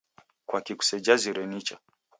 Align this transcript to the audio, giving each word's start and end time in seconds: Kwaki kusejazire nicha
Kwaki 0.47 0.73
kusejazire 0.79 1.43
nicha 1.51 1.75